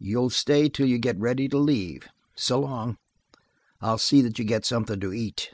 [0.00, 2.08] You'll stay till you get ready to leave.
[2.34, 2.96] S'long.
[3.80, 5.52] I'll see that you get something to eat."